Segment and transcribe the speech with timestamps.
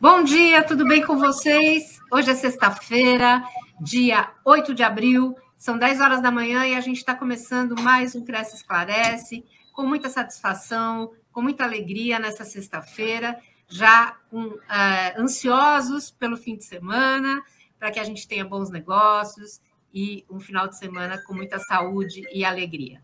[0.00, 1.98] Bom dia, tudo bem com vocês?
[2.08, 3.42] Hoje é sexta-feira,
[3.80, 8.14] dia 8 de abril, são 10 horas da manhã e a gente está começando mais
[8.14, 16.36] um Cresce Esclarece, com muita satisfação, com muita alegria nessa sexta-feira, já uh, ansiosos pelo
[16.36, 17.42] fim de semana,
[17.76, 19.60] para que a gente tenha bons negócios
[19.92, 23.02] e um final de semana com muita saúde e alegria.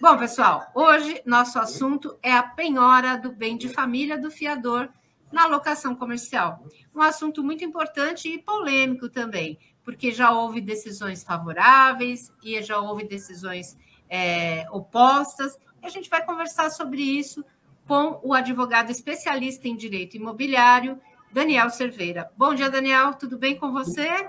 [0.00, 4.88] Bom, pessoal, hoje nosso assunto é a penhora do bem de família do fiador
[5.32, 6.64] na locação comercial.
[6.94, 13.04] Um assunto muito importante e polêmico também, porque já houve decisões favoráveis e já houve
[13.04, 13.76] decisões
[14.08, 15.56] é, opostas.
[15.82, 17.44] E a gente vai conversar sobre isso
[17.86, 21.00] com o advogado especialista em direito imobiliário,
[21.32, 22.30] Daniel Cerveira.
[22.36, 24.28] Bom dia, Daniel, tudo bem com você?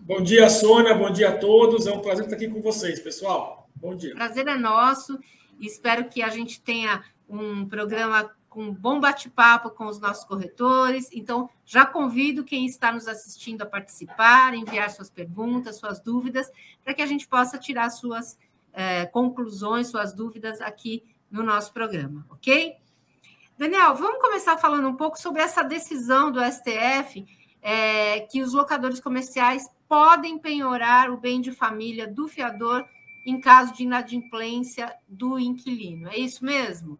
[0.00, 1.86] Bom dia, Sônia, bom dia a todos.
[1.86, 3.68] É um prazer estar aqui com vocês, pessoal.
[3.76, 4.14] Bom dia.
[4.14, 5.18] Prazer é nosso.
[5.60, 11.08] Espero que a gente tenha um programa com um bom bate-papo com os nossos corretores.
[11.12, 16.50] Então, já convido quem está nos assistindo a participar, enviar suas perguntas, suas dúvidas,
[16.82, 18.36] para que a gente possa tirar suas
[18.72, 22.74] eh, conclusões, suas dúvidas aqui no nosso programa, ok?
[23.56, 27.24] Daniel, vamos começar falando um pouco sobre essa decisão do STF
[27.62, 32.84] eh, que os locadores comerciais podem penhorar o bem de família do fiador
[33.24, 36.08] em caso de inadimplência do inquilino.
[36.08, 36.98] É isso mesmo?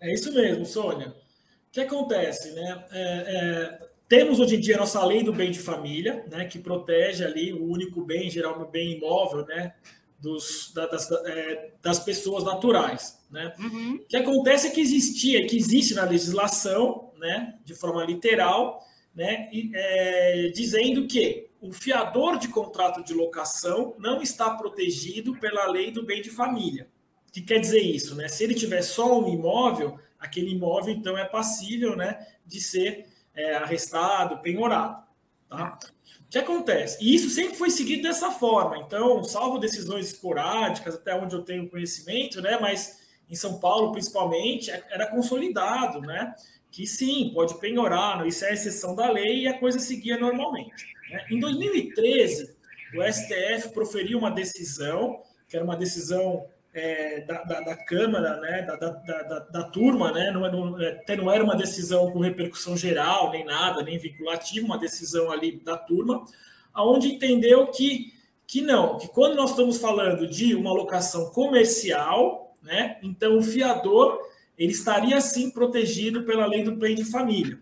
[0.00, 1.08] É isso mesmo, Sônia.
[1.08, 2.84] O que acontece, né?
[2.90, 6.58] É, é, temos hoje em dia a nossa lei do bem de família, né, que
[6.58, 9.74] protege ali o único bem, geral, o bem imóvel, né,
[10.18, 13.52] dos, da, das, é, das pessoas naturais, né?
[13.58, 13.96] Uhum.
[13.96, 18.80] O que acontece é que existia, que existe na legislação, né, de forma literal,
[19.14, 25.66] né, e, é, dizendo que o fiador de contrato de locação não está protegido pela
[25.70, 26.88] lei do bem de família.
[27.32, 28.14] Que quer dizer isso?
[28.14, 28.28] Né?
[28.28, 33.54] Se ele tiver só um imóvel, aquele imóvel então é passível né, de ser é,
[33.54, 35.02] arrestado, penhorado.
[35.48, 35.78] Tá?
[36.20, 36.98] O que acontece?
[37.00, 38.78] E isso sempre foi seguido dessa forma.
[38.78, 42.58] Então, salvo decisões esporádicas, até onde eu tenho conhecimento, né?
[42.60, 42.98] mas
[43.30, 46.34] em São Paulo, principalmente, é, era consolidado, né?
[46.70, 50.86] Que sim, pode penhorar, isso é exceção da lei e a coisa seguia normalmente.
[51.10, 51.26] Né?
[51.30, 52.54] Em 2013,
[52.94, 58.62] o STF proferiu uma decisão, que era uma decisão é, da, da, da, Câmara, né,
[58.62, 62.76] da, da, da, turma, né, não, não, é, até não era uma decisão com repercussão
[62.76, 66.24] geral, nem nada, nem vinculativa, uma decisão ali da turma,
[66.72, 68.12] aonde entendeu que,
[68.46, 74.20] que não, que quando nós estamos falando de uma locação comercial, né, então o fiador
[74.56, 77.58] ele estaria sim protegido pela lei do bem de família,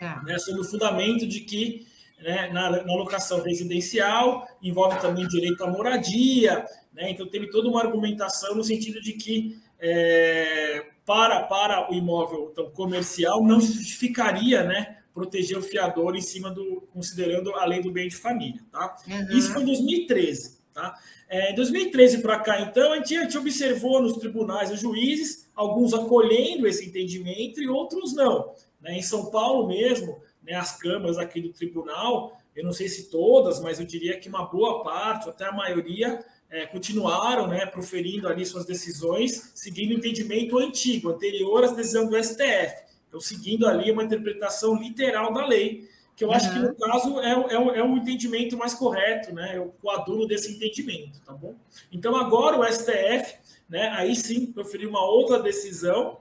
[0.00, 0.24] é.
[0.24, 1.86] né, sob o fundamento de que
[2.20, 7.10] né, na, na locação residencial envolve também direito à moradia, né?
[7.10, 12.70] Então, teve toda uma argumentação no sentido de que é, para, para o imóvel então,
[12.70, 18.08] comercial não justificaria né, proteger o fiador em cima do, considerando a lei do bem
[18.08, 18.60] de família.
[18.70, 18.96] Tá?
[19.06, 19.38] Uhum.
[19.38, 20.58] Isso foi em 2013.
[20.74, 20.94] Tá?
[21.28, 25.48] É, em 2013 para cá, então, a gente, a gente observou nos tribunais os juízes,
[25.54, 28.54] alguns acolhendo esse entendimento e outros não.
[28.80, 28.98] Né?
[28.98, 33.60] Em São Paulo mesmo, né, as câmaras aqui do tribunal, eu não sei se todas,
[33.60, 38.44] mas eu diria que uma boa parte, até a maioria, é, continuaram né, proferindo ali
[38.44, 42.88] suas decisões, seguindo o entendimento antigo, anterior à decisão do STF.
[43.06, 46.34] Então, seguindo ali uma interpretação literal da lei, que eu uhum.
[46.34, 49.56] acho que no caso é, é, é um entendimento mais correto, né?
[49.56, 51.54] Eu coaduno desse entendimento, tá bom?
[51.92, 53.36] Então, agora o STF,
[53.68, 56.18] né, aí sim, proferiu uma outra decisão,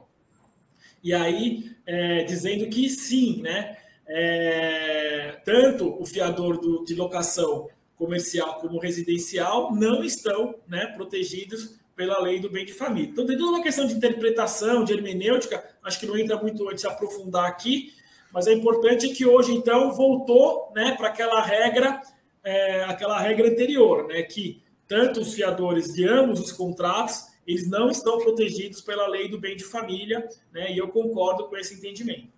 [1.03, 3.76] e aí é, dizendo que sim, né?
[4.09, 12.22] É, tanto o fiador do, de locação comercial como residencial não estão né, protegidos pela
[12.22, 13.09] lei do bem de família.
[13.09, 16.81] Então, tem toda uma questão de interpretação, de hermenêutica, acho que não entra muito antes
[16.81, 17.91] de aprofundar aqui,
[18.31, 22.00] mas é importante que hoje, então, voltou né, para aquela regra,
[22.44, 27.90] é, aquela regra anterior, né, que tanto os fiadores de ambos os contratos, eles não
[27.90, 30.23] estão protegidos pela lei do bem de família,
[30.53, 32.36] né, e eu concordo com esse entendimento.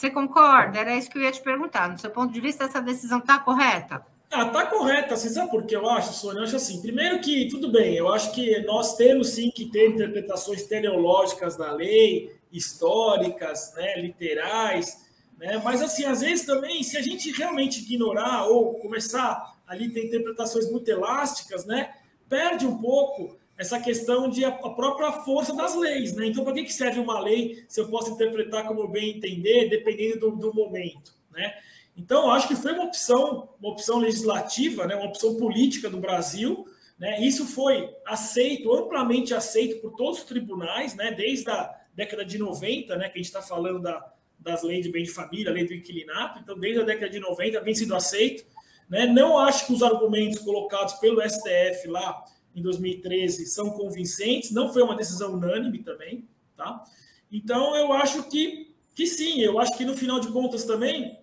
[0.00, 0.78] Você concorda?
[0.78, 1.90] Era isso que eu ia te perguntar.
[1.90, 4.02] No seu ponto de vista, essa decisão está correta?
[4.30, 5.14] Ah, tá correta.
[5.14, 6.40] Você sabe por que eu acho, Sônia?
[6.40, 9.90] Eu acho assim, primeiro que, tudo bem, eu acho que nós temos sim que ter
[9.90, 15.04] interpretações teleológicas da lei, históricas, né, literais,
[15.36, 15.60] né?
[15.62, 20.70] Mas assim, às vezes também, se a gente realmente ignorar ou começar ali ter interpretações
[20.70, 21.92] muito elásticas, né,
[22.26, 26.28] perde um pouco essa questão de a própria força das leis, né?
[26.28, 30.36] Então, para que serve uma lei se eu posso interpretar como bem entender, dependendo do,
[30.36, 31.52] do momento, né?
[31.94, 36.66] Então, acho que foi uma opção, uma opção legislativa, né, uma opção política do Brasil.
[36.98, 42.38] Né, isso foi aceito, amplamente aceito por todos os tribunais, né, desde a década de
[42.38, 45.66] 90, né, que a gente está falando da, das leis de bem de família, lei
[45.66, 48.42] do inquilinato, então desde a década de 90 vem sido aceito.
[48.88, 49.04] Né?
[49.04, 52.24] Não acho que os argumentos colocados pelo STF lá
[52.54, 56.24] em 2013 são convincentes, não foi uma decisão unânime também,
[56.56, 56.84] tá?
[57.30, 61.18] Então eu acho que, que sim, eu acho que no final de contas também,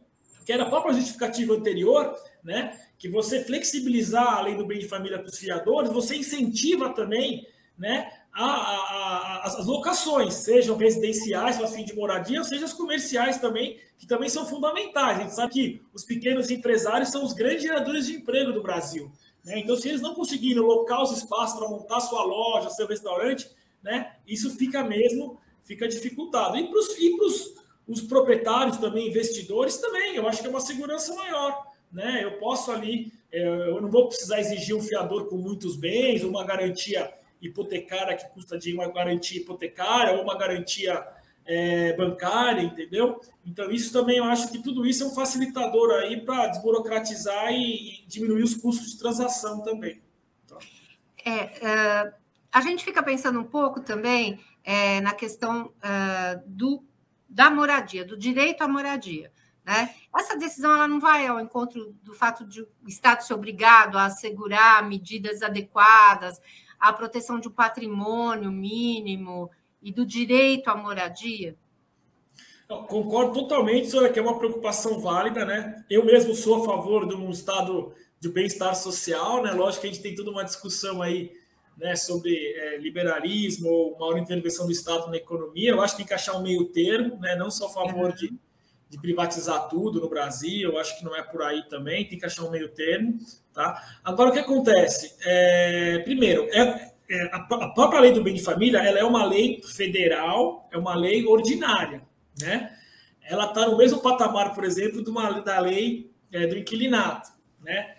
[0.45, 2.79] que era a própria justificativa anterior, né?
[2.97, 7.45] Que você flexibilizar a lei do bem de família para os fiadores, você incentiva também,
[7.77, 8.09] né?
[8.31, 13.39] A, a, a, as locações, sejam residenciais para fim de moradia, ou seja as comerciais
[13.39, 15.17] também, que também são fundamentais.
[15.17, 19.11] A gente sabe que os pequenos empresários são os grandes geradores de emprego do Brasil.
[19.47, 19.59] Né?
[19.59, 23.49] Então, se eles não conseguirem locar os espaços para montar sua loja, seu restaurante,
[23.81, 24.17] né?
[24.27, 26.57] isso fica mesmo, fica dificultado.
[26.57, 27.57] E para os
[27.87, 31.65] os proprietários também, investidores também, eu acho que é uma segurança maior.
[31.89, 32.19] Né?
[32.21, 36.43] Eu posso ali, é, eu não vou precisar exigir um fiador com muitos bens, uma
[36.43, 37.09] garantia
[37.41, 41.07] hipotecária que custa de uma garantia hipotecária ou uma garantia
[41.47, 43.21] é, bancária, entendeu?
[43.45, 48.03] Então, isso também eu acho que tudo isso é um facilitador aí para desburocratizar e,
[48.03, 50.01] e, diminuir os custos de transação também.
[50.45, 50.57] Então.
[51.25, 51.43] É,
[52.05, 52.13] uh,
[52.51, 56.83] a gente fica pensando um pouco também é, na questão uh, do,
[57.29, 59.31] da moradia, do direito à moradia.
[59.65, 59.93] Né?
[60.15, 64.05] Essa decisão ela não vai ao encontro do fato de o Estado ser obrigado a
[64.05, 66.41] assegurar medidas adequadas,
[66.79, 69.49] a proteção de um patrimônio mínimo,
[69.81, 71.55] e do direito à moradia?
[72.69, 75.85] Eu concordo totalmente, senhora, que é uma preocupação válida, né?
[75.89, 79.51] Eu mesmo sou a favor de um estado de bem-estar social, né?
[79.51, 81.31] Lógico que a gente tem toda uma discussão aí
[81.77, 85.71] né, sobre é, liberalismo ou maior intervenção do Estado na economia.
[85.71, 87.35] Eu acho que tem que achar um meio termo, né?
[87.35, 88.33] Não só a favor de,
[88.89, 92.25] de privatizar tudo no Brasil, eu acho que não é por aí também, tem que
[92.25, 93.17] achar um meio termo.
[93.53, 93.99] Tá?
[94.03, 95.15] Agora, o que acontece?
[95.21, 97.39] É, primeiro, é, é, a,
[97.69, 102.01] própria lei do bem de família ela é uma lei federal, é uma lei ordinária,
[102.39, 102.73] né?
[103.23, 107.29] Ela está no mesmo patamar, por exemplo, de uma, da lei é, do inquilinato,
[107.61, 107.95] né?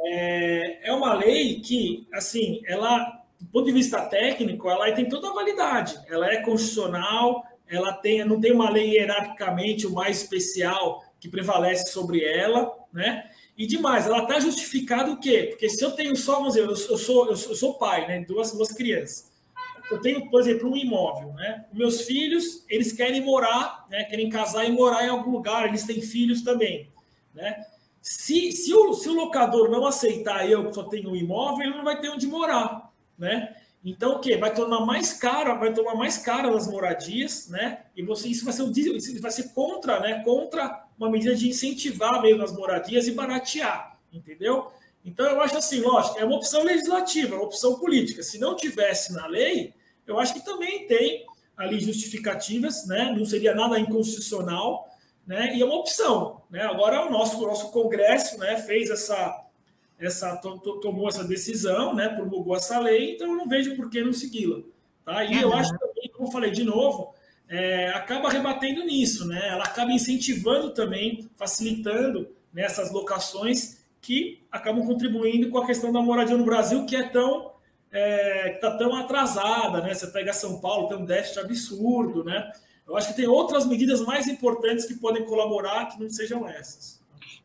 [0.00, 2.98] É, é uma lei que, assim, ela,
[3.40, 5.98] do ponto de vista técnico, ela tem toda a validade.
[6.08, 11.90] Ela é constitucional, ela tem, não tem uma lei hierarquicamente o mais especial que prevalece
[11.90, 13.28] sobre ela, né?
[13.56, 15.46] E demais, ela está justificada o quê?
[15.50, 18.24] Porque se eu tenho só, vamos dizer, eu, sou, eu sou pai, né?
[18.24, 19.32] Duas, duas crianças.
[19.90, 21.64] Eu tenho, por exemplo, um imóvel, né?
[21.72, 24.04] Meus filhos, eles querem morar, né?
[24.04, 26.88] Querem casar e morar em algum lugar, eles têm filhos também,
[27.34, 27.64] né?
[28.02, 31.76] Se, se, o, se o locador não aceitar eu que só tenho um imóvel, ele
[31.76, 33.56] não vai ter onde morar, né?
[33.88, 34.36] Então, o quê?
[34.36, 37.84] Vai tornar mais caro, vai tornar mais caro as moradias, né?
[37.96, 40.24] E você, isso vai ser, isso vai ser contra, né?
[40.24, 44.72] Contra uma medida de incentivar mesmo as moradias e baratear, entendeu?
[45.04, 48.24] Então, eu acho assim, lógico, é uma opção legislativa, é uma opção política.
[48.24, 49.72] Se não tivesse na lei,
[50.04, 51.24] eu acho que também tem
[51.56, 53.14] ali justificativas, né?
[53.16, 54.84] Não seria nada inconstitucional,
[55.24, 55.54] né?
[55.54, 56.62] E é uma opção, né?
[56.62, 59.45] Agora o nosso, o nosso Congresso, né, fez essa
[59.98, 64.12] essa tomou essa decisão, né, promulgou essa lei, então eu não vejo por que não
[64.12, 64.60] segui-la,
[65.04, 65.24] tá?
[65.24, 67.14] E eu acho também, como eu falei de novo,
[67.48, 69.48] é, acaba rebatendo nisso, né?
[69.48, 76.00] Ela acaba incentivando também, facilitando nessas né, locações que acabam contribuindo com a questão da
[76.00, 77.52] moradia no Brasil, que é tão
[77.90, 79.94] é, está tão atrasada, né?
[79.94, 82.52] Você pega São Paulo, tem um déficit absurdo, né?
[82.86, 86.95] Eu acho que tem outras medidas mais importantes que podem colaborar que não sejam essas.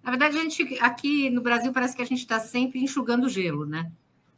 [0.04, 3.66] Na verdade, a gente aqui no Brasil parece que a gente está sempre enxugando gelo,
[3.66, 3.92] né?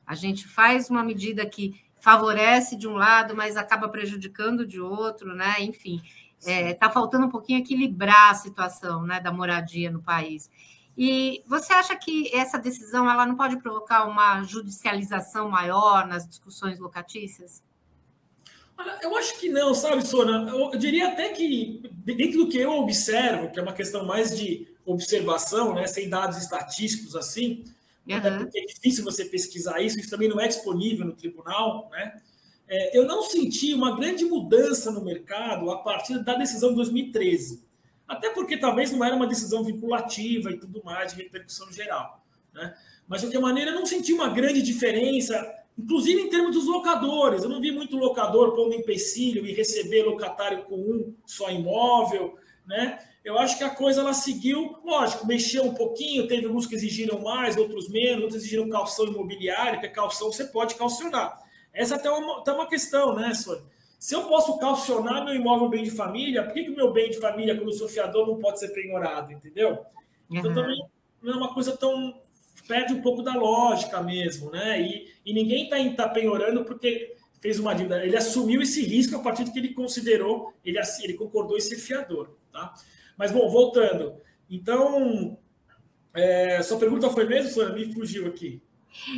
[0.05, 5.33] A gente faz uma medida que favorece de um lado, mas acaba prejudicando de outro,
[5.33, 5.55] né?
[5.59, 6.01] Enfim,
[6.37, 10.51] está é, tá faltando um pouquinho equilibrar a situação né, da moradia no país.
[10.97, 16.77] E você acha que essa decisão ela não pode provocar uma judicialização maior nas discussões
[16.77, 17.63] locatícias?
[18.77, 20.33] Olha, eu acho que não, sabe, Sônia?
[20.49, 24.67] Eu diria até que, dentro do que eu observo, que é uma questão mais de
[24.85, 27.63] observação, né, sem dados estatísticos assim,
[28.07, 28.17] uhum.
[28.17, 32.21] até porque é difícil você pesquisar isso, isso também não é disponível no tribunal, né?
[32.67, 37.61] É, eu não senti uma grande mudança no mercado a partir da decisão de 2013.
[38.07, 42.23] Até porque talvez não era uma decisão vinculativa e tudo mais de repercussão geral.
[42.53, 42.75] Né?
[43.07, 47.43] Mas, de qualquer maneira, eu não senti uma grande diferença, inclusive em termos dos locadores.
[47.43, 52.37] Eu não vi muito locador pondo empecilho e receber locatário com um só imóvel.
[52.65, 52.99] Né?
[53.23, 57.21] eu acho que a coisa ela seguiu, lógico, mexeu um pouquinho, teve alguns que exigiram
[57.21, 61.41] mais, outros menos, outros exigiram calção imobiliário, que a calção você pode calcionar.
[61.73, 63.63] Essa até é uma, até uma questão, né, Sônia?
[63.97, 67.17] Se eu posso calcionar meu imóvel bem de família, por que, o meu bem de
[67.19, 69.79] família, quando eu sou fiador, não pode ser penhorado, entendeu?
[70.29, 70.55] Então uhum.
[70.55, 70.83] também
[71.21, 72.19] não é uma coisa tão.
[72.67, 74.81] perde um pouco da lógica mesmo, né?
[74.81, 78.05] E, e ninguém está tá penhorando porque fez uma dívida.
[78.05, 81.77] Ele assumiu esse risco a partir do que ele considerou, ele, ele concordou em ser
[81.77, 82.29] fiador.
[82.53, 82.73] Tá?
[83.17, 84.15] Mas, bom, voltando.
[84.49, 85.37] Então,
[86.13, 87.73] é, sua pergunta foi mesmo, Sônia?
[87.73, 88.61] Me fugiu aqui.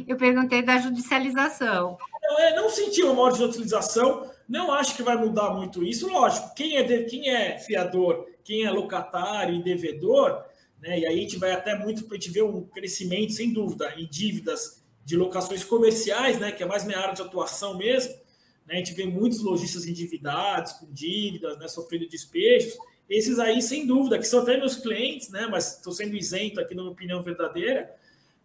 [0.08, 1.98] Eu perguntei da judicialização.
[2.24, 6.08] Não, é, não senti uma maior judicialização, não acho que vai mudar muito isso.
[6.08, 10.44] Lógico, quem é, de, quem é fiador, quem é locatário e devedor,
[10.82, 13.52] né, e aí a gente vai até muito para a gente ver um crescimento, sem
[13.52, 18.14] dúvida, em dívidas de locações comerciais, né, que é mais minha área de atuação mesmo.
[18.66, 22.78] Né, a gente vê muitos lojistas endividados, com dívidas, né, sofrendo despejos.
[23.10, 26.74] Esses aí, sem dúvida, que são até meus clientes, né, mas estou sendo isento aqui
[26.74, 27.94] minha opinião verdadeira.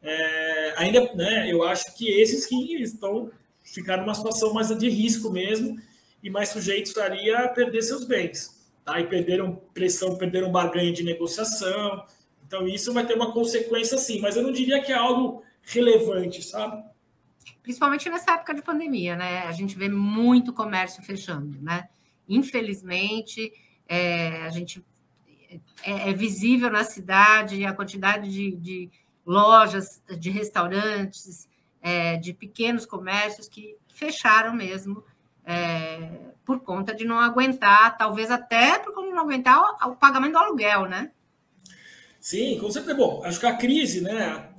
[0.02, 3.30] É, ainda, né, eu acho que esses que estão
[3.62, 5.80] ficar numa situação mais de risco mesmo
[6.22, 8.58] e mais sujeitos estaria a perder seus bens.
[8.84, 9.00] Tá?
[9.00, 12.04] E perderam pressão, perderam barganha de negociação.
[12.46, 16.42] Então, isso vai ter uma consequência sim, mas eu não diria que é algo relevante,
[16.42, 16.82] sabe?
[17.62, 19.40] Principalmente nessa época de pandemia, né?
[19.40, 21.88] A gente vê muito comércio fechando, né?
[22.28, 23.52] Infelizmente,
[23.90, 24.84] é, a gente
[25.82, 28.90] é, é, visível na cidade a quantidade de, de
[29.26, 31.48] lojas, de restaurantes,
[31.82, 35.02] é, de pequenos comércios que fecharam mesmo
[35.44, 36.08] é,
[36.44, 40.86] por conta de não aguentar, talvez até por não aguentar o, o pagamento do aluguel,
[40.86, 41.10] né?
[42.20, 42.94] Sim, com certeza.
[42.96, 44.50] Bom, acho que a crise, né?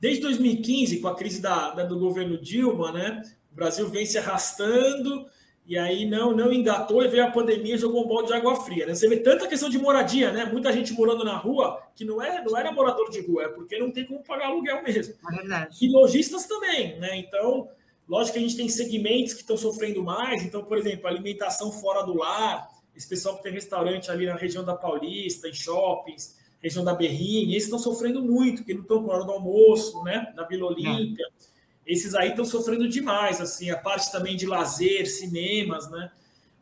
[0.00, 3.22] Desde 2015, com a crise da, da, do governo Dilma, né?
[3.52, 5.26] O Brasil vem se arrastando
[5.64, 8.86] e aí não não engatou e veio a pandemia jogou um balde de água fria.
[8.86, 8.94] Né?
[8.94, 10.44] Você vê tanta questão de moradia, né?
[10.44, 13.78] Muita gente morando na rua que não é não era morador de rua, é porque
[13.78, 15.14] não tem como pagar aluguel mesmo.
[15.52, 15.68] É.
[15.80, 17.16] E lojistas também, né?
[17.16, 17.68] Então,
[18.08, 20.42] lógico que a gente tem segmentos que estão sofrendo mais.
[20.42, 24.64] Então, por exemplo, alimentação fora do lar, esse pessoal que tem restaurante ali na região
[24.64, 29.10] da Paulista, em shoppings, região da Berrini, esses estão sofrendo muito, que não estão com
[29.10, 30.32] hora do almoço, né?
[30.36, 31.24] Na Vila Olímpia.
[31.24, 31.52] É
[31.86, 36.10] esses aí estão sofrendo demais, assim, a parte também de lazer, cinemas, né?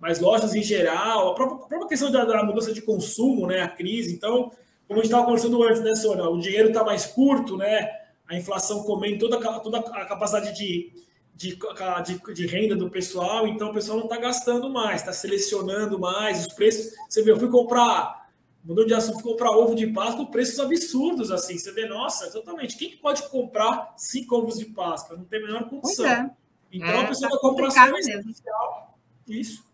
[0.00, 3.61] Mas lojas em geral, a própria, a própria questão da, da, mudança de consumo, né?
[3.61, 4.15] A crise.
[4.15, 4.50] Então,
[4.89, 6.25] como a gente estava conversando antes, né, Sônia?
[6.25, 7.91] O dinheiro está mais curto, né?
[8.27, 10.91] A inflação comendo toda, toda a capacidade de,
[11.37, 11.59] de,
[12.05, 16.47] de, de renda do pessoal, então o pessoal não está gastando mais, está selecionando mais,
[16.47, 16.95] os preços.
[17.09, 18.20] Você vê, eu fui comprar
[18.64, 21.59] mudou de assunto, comprar ovo de Páscoa, preços absurdos, assim.
[21.59, 22.76] Você vê, nossa, exatamente.
[22.76, 25.17] Quem que pode comprar cinco ovos de Páscoa?
[25.17, 26.07] Não tem a menor condição.
[26.07, 26.31] É.
[26.73, 28.99] Então é, a pessoa tá vai comprar só especial.
[29.29, 29.64] Isso.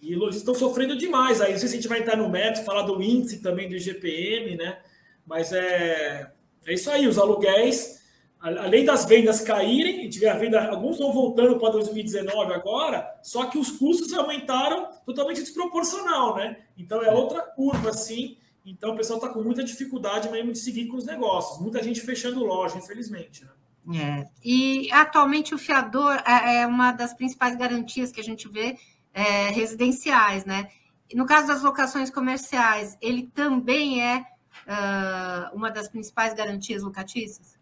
[0.00, 1.40] E lojistas estão sofrendo demais.
[1.40, 3.76] Aí não sei se a gente vai entrar no método, falar do índice também do
[3.76, 4.80] IGPM, né?
[5.24, 6.32] Mas é,
[6.66, 8.01] é isso aí, os aluguéis
[8.42, 13.56] além das vendas caírem, vê a venda, alguns estão voltando para 2019 agora, só que
[13.56, 16.58] os custos aumentaram totalmente desproporcional, né?
[16.76, 18.36] Então é outra curva, assim.
[18.66, 21.60] Então o pessoal está com muita dificuldade mesmo de seguir com os negócios.
[21.60, 23.44] Muita gente fechando loja, infelizmente.
[23.86, 24.00] Né?
[24.00, 24.28] É.
[24.44, 28.76] E atualmente o fiador é, é uma das principais garantias que a gente vê
[29.14, 30.68] é, residenciais, né?
[31.14, 34.24] No caso das locações comerciais, ele também é
[34.66, 37.58] uh, uma das principais garantias locatícias?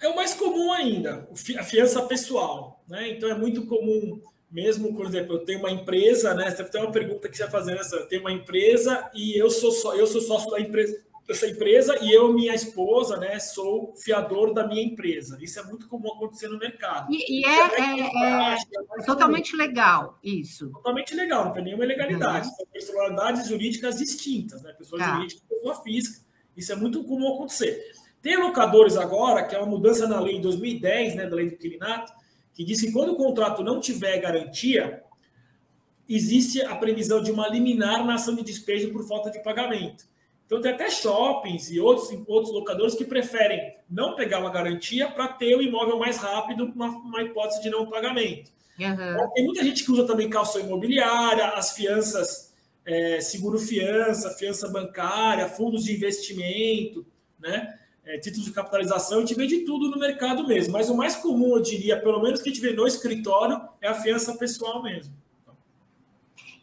[0.00, 2.82] É o mais comum ainda, a fiança pessoal.
[2.88, 3.10] Né?
[3.10, 6.50] Então é muito comum, mesmo, por exemplo, eu tenho uma empresa, né?
[6.50, 7.96] Você tem uma pergunta que você vai fazer nessa.
[7.96, 11.98] Eu tenho uma empresa e eu sou só, eu sou sócio da empresa, dessa empresa
[12.02, 15.36] e eu, minha esposa, né, sou fiador da minha empresa.
[15.40, 17.12] Isso é muito comum acontecer no mercado.
[17.12, 19.62] E, e é, é, é, é totalmente comum.
[19.62, 20.70] legal isso.
[20.70, 22.46] Totalmente legal, não tem nenhuma ilegalidade.
[22.48, 22.54] Uhum.
[22.54, 24.72] São personalidades jurídicas distintas, né?
[24.72, 25.14] Pessoa tá.
[25.16, 26.24] jurídica e pessoa física.
[26.56, 27.92] Isso é muito comum acontecer.
[28.26, 31.54] Tem locadores agora, que é uma mudança na lei de 2010, né, da lei do
[31.54, 32.12] inquilinato,
[32.52, 35.00] que diz que quando o contrato não tiver garantia,
[36.08, 40.06] existe a previsão de uma liminar na ação de despejo por falta de pagamento.
[40.44, 45.28] Então, tem até shoppings e outros, outros locadores que preferem não pegar uma garantia para
[45.28, 48.50] ter o imóvel mais rápido, uma, uma hipótese de não pagamento.
[48.76, 49.30] Uhum.
[49.34, 52.52] Tem muita gente que usa também calção imobiliária, as fianças,
[52.84, 57.06] é, seguro-fiança, fiança bancária, fundos de investimento,
[57.38, 57.85] né?
[58.06, 60.72] É, títulos de capitalização, a gente vê de tudo no mercado mesmo.
[60.72, 63.88] Mas o mais comum, eu diria, pelo menos que a gente vê no escritório, é
[63.88, 65.12] a fiança pessoal mesmo.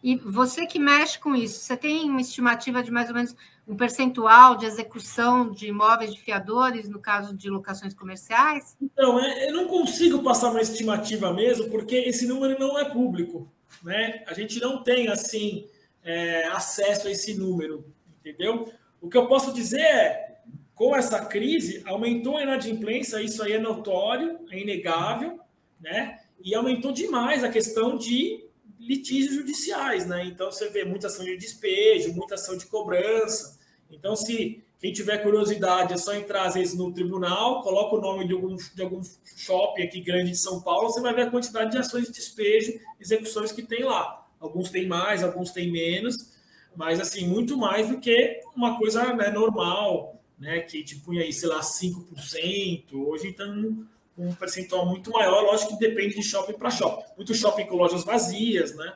[0.02, 3.36] E você que mexe com isso, você tem uma estimativa de mais ou menos
[3.66, 8.76] um percentual de execução de imóveis de fiadores no caso de locações comerciais?
[8.82, 13.50] Então, é, eu não consigo passar uma estimativa mesmo, porque esse número não é público.
[13.82, 14.24] Né?
[14.28, 15.68] A gente não tem assim
[16.04, 17.86] é, acesso a esse número,
[18.20, 18.72] entendeu?
[19.02, 20.33] O que eu posso dizer é
[20.76, 25.40] com essa crise, aumentou a inadimplência, isso aí é notório, é inegável,
[25.80, 26.20] né?
[26.44, 28.44] E aumentou demais a questão de
[28.80, 30.26] litígios judiciais, né?
[30.26, 33.60] Então você vê muita ação de despejo, muita ação de cobrança.
[33.90, 38.28] Então, se quem tiver curiosidade, é só entrar às vezes no tribunal, coloca o nome
[38.28, 39.02] de algum, de algum
[39.38, 42.78] shopping aqui grande de São Paulo, você vai ver a quantidade de ações de despejo,
[43.00, 44.28] execuções que tem lá.
[44.40, 46.34] Alguns têm mais, alguns têm menos,
[46.76, 50.62] Mas, assim, muito mais do que uma coisa né, normal, né?
[50.62, 52.94] Que te punha aí, sei lá, 5%.
[52.94, 53.86] Hoje estamos
[54.16, 55.42] com um percentual muito maior.
[55.44, 57.04] Lógico que depende de shopping para shopping.
[57.16, 58.94] Muito shopping com lojas vazias, né?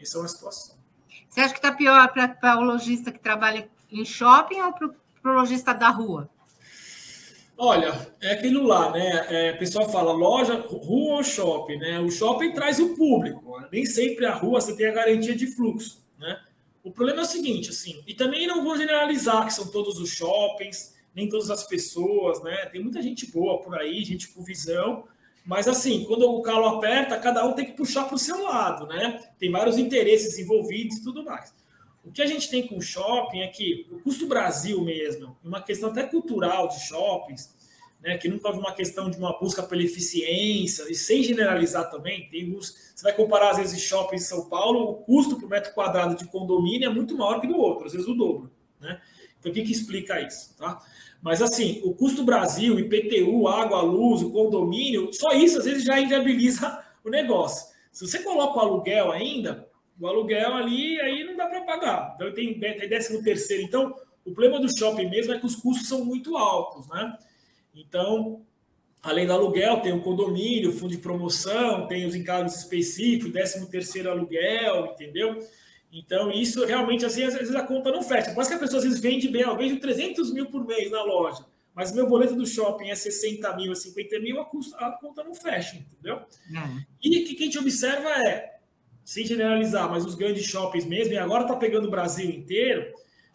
[0.00, 0.76] Essa é uma situação.
[1.28, 5.34] Você acha que está pior para o lojista que trabalha em shopping ou para o
[5.34, 6.30] lojista da rua?
[7.56, 9.26] Olha, é aquilo lá, né?
[9.28, 12.00] É, o pessoal fala loja, rua ou shopping, né?
[12.00, 13.60] O shopping traz o público.
[13.70, 16.40] Nem sempre a rua você tem a garantia de fluxo, né?
[16.84, 20.10] O problema é o seguinte, assim, e também não vou generalizar que são todos os
[20.10, 22.66] shoppings, nem todas as pessoas, né?
[22.66, 25.04] Tem muita gente boa por aí, gente com visão,
[25.46, 28.86] mas assim, quando o calo aperta, cada um tem que puxar para o seu lado,
[28.86, 29.18] né?
[29.38, 31.54] Tem vários interesses envolvidos e tudo mais.
[32.04, 35.62] O que a gente tem com o shopping é que o custo Brasil mesmo, uma
[35.62, 37.50] questão até cultural de shoppings,
[38.04, 42.28] né, que nunca houve uma questão de uma busca pela eficiência, e sem generalizar também,
[42.28, 46.14] tem você vai comparar às vezes shopping em São Paulo, o custo por metro quadrado
[46.14, 49.00] de condomínio é muito maior que do outro, às vezes o dobro, né?
[49.40, 50.80] Então o que, que explica isso, tá?
[51.22, 55.98] Mas assim, o custo Brasil, IPTU, água, luz, o condomínio, só isso às vezes já
[55.98, 57.74] inviabiliza o negócio.
[57.90, 59.66] Se você coloca o aluguel ainda,
[59.98, 62.12] o aluguel ali aí não dá para pagar.
[62.14, 63.62] Então tem, tem décimo terceiro.
[63.62, 63.94] Então,
[64.24, 67.16] o problema do shopping mesmo é que os custos são muito altos, né?
[67.74, 68.42] Então,
[69.02, 74.10] além do aluguel, tem o condomínio, fundo de promoção, tem os encargos específicos, décimo terceiro
[74.10, 75.46] aluguel, entendeu?
[75.92, 78.32] Então, isso realmente, assim, às vezes a conta não fecha.
[78.32, 81.02] Por que a pessoa às vezes vende bem, eu vejo 300 mil por mês na
[81.02, 85.22] loja, mas meu boleto do shopping é 60 mil, 50 mil, a, custa, a conta
[85.22, 86.22] não fecha, entendeu?
[86.50, 86.82] Uhum.
[87.02, 88.58] E o que a gente observa é,
[89.04, 92.92] sem generalizar, mas os grandes shoppings mesmo, e agora está pegando o Brasil inteiro,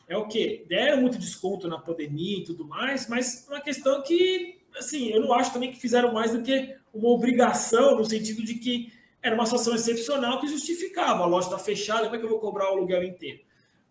[0.09, 0.65] é o quê?
[0.67, 5.21] Deram muito desconto na pandemia e tudo mais, mas é uma questão que, assim, eu
[5.21, 9.35] não acho também que fizeram mais do que uma obrigação, no sentido de que era
[9.35, 11.23] uma situação excepcional que justificava.
[11.23, 13.41] A loja está fechada, como é que eu vou cobrar o aluguel inteiro?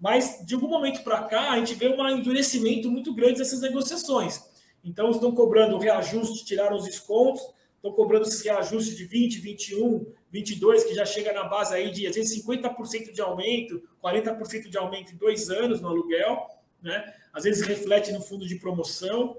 [0.01, 4.43] Mas, de algum momento para cá, a gente vê um endurecimento muito grande dessas negociações.
[4.85, 7.43] Então, estão cobrando reajuste, tiraram os descontos,
[7.79, 12.07] estão cobrando esses reajustes de 20, 21, 22, que já chega na base aí de,
[12.07, 16.47] às vezes, 50% de aumento, 40% de aumento em dois anos no aluguel,
[16.83, 17.15] né?
[17.33, 19.37] Às vezes reflete no fundo de promoção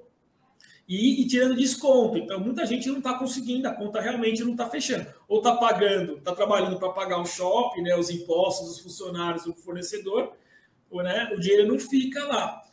[0.88, 2.18] e, e tirando desconto.
[2.18, 5.08] Então, muita gente não está conseguindo, a conta realmente não está fechando.
[5.28, 9.54] Ou está pagando, está trabalhando para pagar o shopping, né, os impostos, os funcionários, o
[9.54, 10.34] fornecedor,
[10.90, 12.64] ou, né, o dinheiro não fica lá.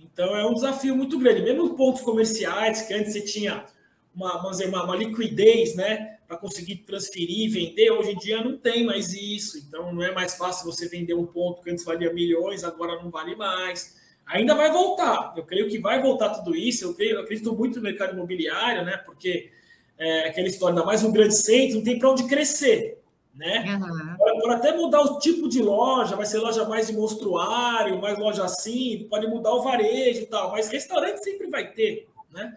[0.00, 1.42] Então, é um desafio muito grande.
[1.42, 3.66] Mesmo pontos comerciais, que antes você tinha
[4.16, 6.16] uma, uma, uma liquidez, né?
[6.26, 9.58] Para conseguir transferir e vender, hoje em dia não tem mais isso.
[9.58, 13.10] Então não é mais fácil você vender um ponto que antes valia milhões, agora não
[13.10, 13.94] vale mais.
[14.26, 15.34] Ainda vai voltar.
[15.36, 16.84] Eu creio que vai voltar tudo isso.
[16.84, 18.96] Eu, creio, eu acredito muito no mercado imobiliário, né?
[18.96, 19.50] Porque
[19.98, 23.02] é, aquela história, ainda mais um grande centro, não tem para onde crescer.
[23.34, 23.66] Né?
[23.68, 24.16] Uhum.
[24.40, 28.42] Pode até mudar o tipo de loja, vai ser loja mais de monstruário, mais loja
[28.42, 32.56] assim, pode mudar o varejo e tal, mas restaurante sempre vai ter, né?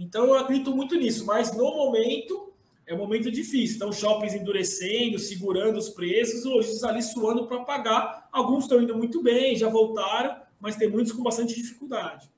[0.00, 2.50] Então eu acredito muito nisso, mas no momento
[2.86, 3.76] é um momento difícil.
[3.76, 8.28] Então, shoppings endurecendo, segurando os preços, hoje ali suando para pagar.
[8.32, 12.28] Alguns estão indo muito bem, já voltaram, mas tem muitos com bastante dificuldade.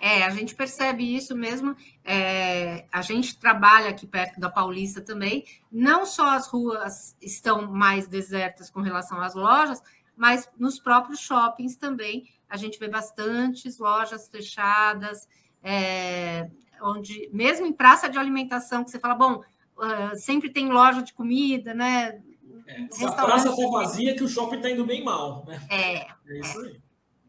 [0.00, 1.76] É, a gente percebe isso mesmo.
[2.04, 5.44] É, a gente trabalha aqui perto da Paulista também.
[5.70, 9.80] Não só as ruas estão mais desertas com relação às lojas,
[10.16, 15.28] mas nos próprios shoppings também a gente vê bastantes lojas fechadas,
[15.62, 16.50] é,
[16.82, 19.42] onde mesmo em praça de alimentação que você fala, bom,
[19.76, 22.20] uh, sempre tem loja de comida, né?
[22.66, 25.60] É, se a praça for vazia, que o shopping está indo bem mal, né?
[25.68, 26.80] É, é isso aí.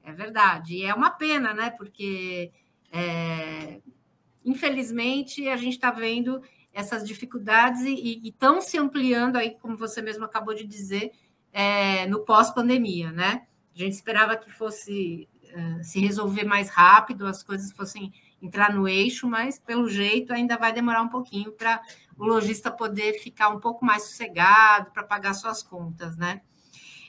[0.04, 0.76] É verdade.
[0.76, 1.70] E é uma pena, né?
[1.72, 2.52] Porque,
[2.92, 3.80] é,
[4.44, 6.42] infelizmente, a gente está vendo
[6.74, 11.12] essas dificuldades e estão se ampliando aí, como você mesmo acabou de dizer,
[11.52, 13.46] é, no pós-pandemia, né?
[13.76, 18.12] A gente esperava que fosse uh, se resolver mais rápido, as coisas fossem
[18.44, 21.82] entrar no eixo, mas pelo jeito ainda vai demorar um pouquinho para
[22.18, 26.42] o lojista poder ficar um pouco mais sossegado para pagar suas contas, né?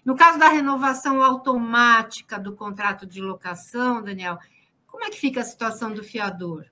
[0.05, 4.39] No caso da renovação automática do contrato de locação, Daniel,
[4.87, 6.67] como é que fica a situação do fiador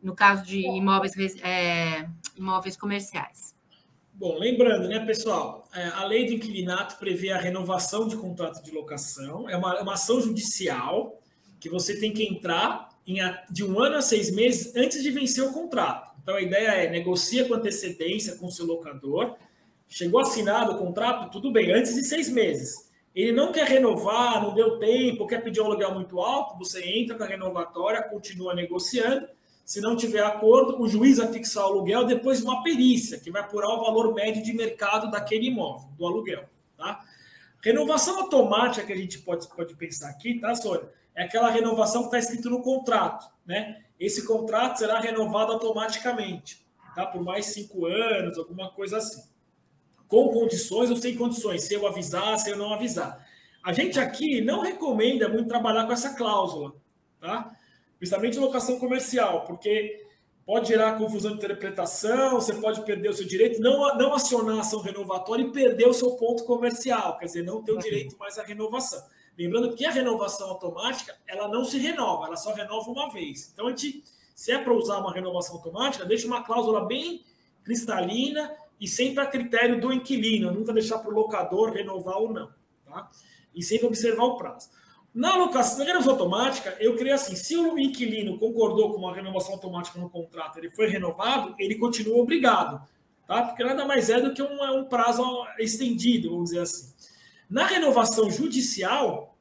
[0.00, 3.52] no caso de imóveis, é, imóveis comerciais?
[4.14, 8.70] Bom, lembrando, né, pessoal, é, a lei do inquilinato prevê a renovação de contrato de
[8.70, 11.16] locação, é uma, é uma ação judicial
[11.58, 13.18] que você tem que entrar em,
[13.50, 16.12] de um ano a seis meses antes de vencer o contrato.
[16.22, 19.36] Então a ideia é negocia com antecedência com o seu locador,
[19.88, 22.90] Chegou assinado o contrato, tudo bem, antes de seis meses.
[23.14, 27.16] Ele não quer renovar, não deu tempo, quer pedir um aluguel muito alto, você entra
[27.16, 29.26] com a renovatória, continua negociando.
[29.64, 33.30] Se não tiver acordo, o juiz vai fixar o aluguel depois de uma perícia, que
[33.30, 36.44] vai apurar o valor médio de mercado daquele imóvel, do aluguel.
[36.76, 37.02] Tá?
[37.62, 40.88] Renovação automática que a gente pode, pode pensar aqui, tá, Sônia?
[41.18, 43.82] É aquela renovação que está escrito no contrato, né?
[43.98, 47.04] Esse contrato será renovado automaticamente, tá?
[47.06, 49.24] Por mais cinco anos, alguma coisa assim.
[50.06, 53.26] Com condições ou sem condições, se eu avisar, se eu não avisar.
[53.64, 56.72] A gente aqui não recomenda muito trabalhar com essa cláusula,
[57.20, 57.50] tá?
[57.98, 60.06] Principalmente locação comercial, porque
[60.46, 64.60] pode gerar confusão de interpretação, você pode perder o seu direito, não, não acionar a
[64.60, 68.38] ação renovatória e perder o seu ponto comercial, quer dizer, não ter o direito mais
[68.38, 69.02] à renovação.
[69.38, 73.50] Lembrando que a renovação automática, ela não se renova, ela só renova uma vez.
[73.52, 74.02] Então, a gente,
[74.34, 77.22] se é para usar uma renovação automática, deixa uma cláusula bem
[77.62, 82.50] cristalina e sempre a critério do inquilino, nunca deixar para o locador renovar ou não.
[82.84, 83.08] Tá?
[83.54, 84.70] E sempre observar o prazo.
[85.14, 89.54] Na alocação, na renovação automática, eu creio assim: se o inquilino concordou com uma renovação
[89.54, 92.82] automática no contrato, ele foi renovado, ele continua obrigado,
[93.26, 93.42] tá?
[93.42, 95.22] Porque nada mais é do que um, um prazo
[95.58, 96.92] estendido, vamos dizer assim.
[97.48, 99.38] Na renovação judicial,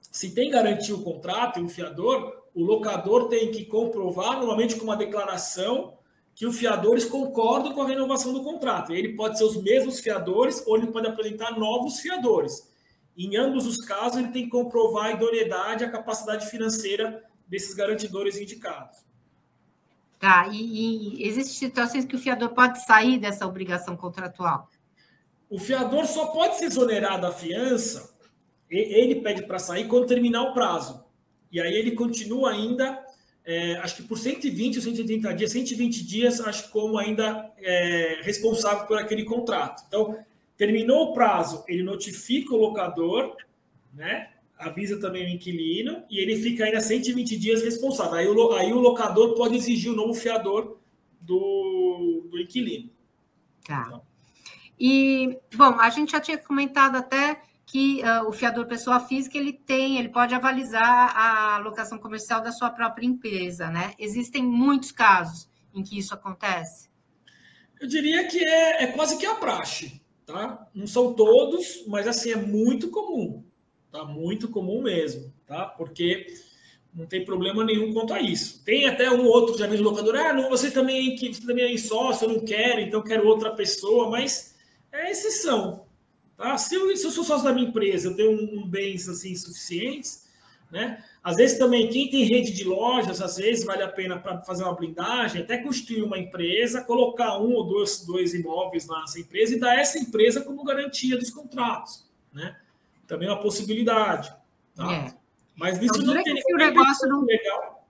[0.00, 4.84] se tem garantia o contrato e o fiador, o locador tem que comprovar, normalmente com
[4.84, 5.96] uma declaração,
[6.34, 8.92] que os fiadores concordam com a renovação do contrato.
[8.92, 12.72] Ele pode ser os mesmos fiadores ou ele pode apresentar novos fiadores.
[13.16, 18.36] Em ambos os casos, ele tem que comprovar a idoneidade, a capacidade financeira desses garantidores
[18.36, 18.98] indicados.
[20.18, 24.68] Tá, e, e existem situações que o fiador pode sair dessa obrigação contratual?
[25.48, 28.14] O fiador só pode ser exonerado da fiança,
[28.70, 31.04] ele pede para sair quando terminar o prazo.
[31.50, 33.02] E aí ele continua ainda,
[33.44, 38.86] é, acho que por 120 ou 180 dias, 120 dias, acho como ainda é, responsável
[38.86, 39.84] por aquele contrato.
[39.88, 40.18] Então,
[40.58, 43.36] Terminou o prazo, ele notifica o locador,
[43.94, 44.30] né?
[44.58, 48.14] avisa também o inquilino e ele fica ainda 120 dias responsável.
[48.14, 50.76] Aí o, aí o locador pode exigir o novo fiador
[51.20, 52.90] do, do inquilino.
[53.64, 53.84] Tá.
[53.86, 54.02] Então.
[54.78, 59.52] E, bom, a gente já tinha comentado até que uh, o fiador pessoa física ele
[59.52, 63.92] tem, ele pode avalizar a locação comercial da sua própria empresa, né?
[63.98, 66.88] Existem muitos casos em que isso acontece.
[67.80, 70.00] Eu diria que é, é quase que a praxe.
[70.28, 70.68] Tá?
[70.74, 73.42] Não são todos, mas assim é muito comum,
[73.90, 74.04] tá?
[74.04, 75.64] Muito comum mesmo, tá?
[75.64, 76.26] Porque
[76.92, 78.62] não tem problema nenhum quanto a isso.
[78.62, 81.78] Tem até um outro já vem locador, ah, não, você também que você também é
[81.78, 84.54] sócio, eu não quero, então quero outra pessoa, mas
[84.92, 85.86] é exceção,
[86.36, 86.56] tá?
[86.58, 89.34] Se eu, se eu sou sócio da minha empresa, eu tenho um, um bens assim
[89.34, 90.26] suficientes,
[90.70, 91.02] né?
[91.22, 94.64] Às vezes também, quem tem rede de lojas, às vezes vale a pena para fazer
[94.64, 99.60] uma blindagem, até construir uma empresa, colocar um ou dois, dois imóveis nessa empresa e
[99.60, 102.06] dar essa empresa como garantia dos contratos.
[102.32, 102.56] Né?
[103.06, 104.32] Também é uma possibilidade.
[104.74, 104.90] Tá?
[104.92, 105.14] É.
[105.54, 107.86] Mas isso não tem que o negócio não legal.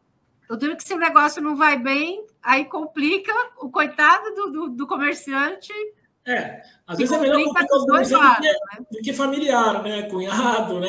[0.49, 4.69] Eu digo que se o negócio não vai bem, aí complica o coitado do, do,
[4.71, 5.73] do comerciante.
[6.29, 8.87] É, às vezes é melhor complicar os dois lados, do, que, né?
[8.93, 10.03] do que familiar, né?
[10.03, 10.89] Cunhado, né?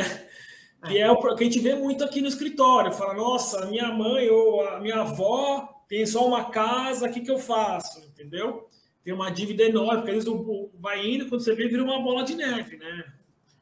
[0.86, 2.92] Que é o que a gente vê muito aqui no escritório.
[2.92, 7.32] Fala, nossa, minha mãe ou a minha avó tem só uma casa, o que, que
[7.32, 8.00] eu faço?
[8.02, 8.68] Entendeu?
[9.02, 10.42] Tem uma dívida enorme, porque às vezes
[10.76, 13.06] vai indo, quando você vê, vira uma bola de neve, né?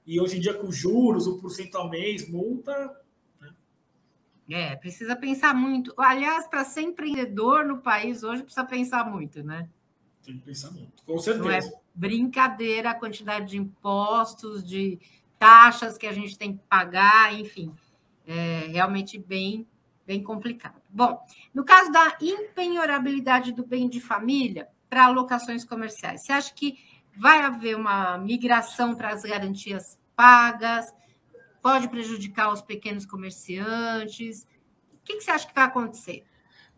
[0.05, 2.97] E hoje em dia, com juros, o porcento ao mês, multa.
[3.39, 3.53] Né?
[4.49, 5.93] É, precisa pensar muito.
[5.95, 9.69] Aliás, para ser empreendedor no país hoje, precisa pensar muito, né?
[10.27, 11.45] Tem que pensar muito, com certeza.
[11.45, 14.99] Não é brincadeira a quantidade de impostos, de
[15.39, 17.73] taxas que a gente tem que pagar, enfim,
[18.25, 19.65] é realmente bem,
[20.05, 20.81] bem complicado.
[20.89, 21.17] Bom,
[21.53, 26.77] no caso da impenhorabilidade do bem de família para alocações comerciais, você acha que
[27.15, 30.93] vai haver uma migração para as garantias pagas?
[31.61, 34.45] Pode prejudicar os pequenos comerciantes?
[34.93, 36.25] O que, que você acha que vai acontecer?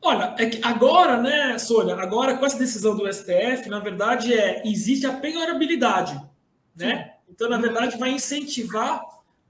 [0.01, 4.61] Olha, é que agora, né, Sônia, agora com essa decisão do STF, na verdade, é
[4.65, 6.19] existe a penhorabilidade,
[6.75, 7.15] né?
[7.29, 9.03] Então, na verdade, vai incentivar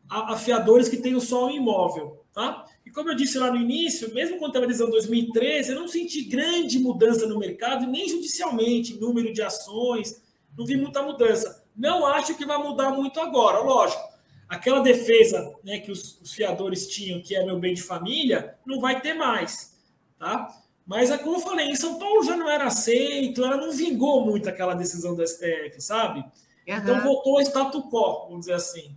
[0.09, 2.19] a, a fiadores que tenham só um imóvel.
[2.33, 2.65] Tá?
[2.85, 7.27] E como eu disse lá no início, mesmo analisando 2013, eu não senti grande mudança
[7.27, 10.21] no mercado, nem judicialmente, número de ações,
[10.57, 11.63] não vi muita mudança.
[11.75, 14.01] Não acho que vai mudar muito agora, lógico.
[14.47, 18.79] Aquela defesa né, que os, os fiadores tinham, que é meu bem de família, não
[18.79, 19.78] vai ter mais.
[20.19, 20.53] Tá?
[20.85, 24.25] Mas, é como eu falei, em São Paulo já não era aceito, ela não vingou
[24.25, 26.19] muito aquela decisão do STF, sabe?
[26.19, 26.75] Uhum.
[26.75, 28.95] Então voltou ao status quo, vamos dizer assim.